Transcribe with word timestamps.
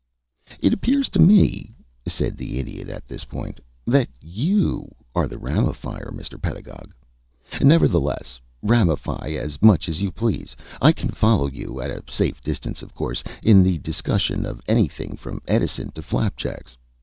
"It 0.59 0.73
appears 0.73 1.09
to 1.09 1.19
me," 1.19 1.75
said 2.07 2.35
the 2.35 2.57
Idiot 2.57 2.89
at 2.89 3.07
this 3.07 3.23
point, 3.23 3.59
"that 3.85 4.07
you 4.19 4.95
are 5.13 5.27
the 5.27 5.37
ramifier, 5.37 6.09
Mr. 6.11 6.41
Pedagog. 6.41 6.91
Nevertheless, 7.61 8.39
ramify 8.63 9.35
as 9.39 9.61
much 9.61 9.87
as 9.87 10.01
you 10.01 10.11
please. 10.11 10.55
I 10.81 10.91
can 10.91 11.09
follow 11.11 11.45
you 11.45 11.79
at 11.81 11.91
a 11.91 12.01
safe 12.11 12.41
distance, 12.41 12.81
of 12.81 12.95
course 12.95 13.23
in 13.43 13.61
the 13.61 13.77
discussion 13.77 14.43
of 14.43 14.59
anything, 14.67 15.17
from 15.17 15.39
Edison 15.47 15.91
to 15.91 16.01
flapjacks. 16.01 16.77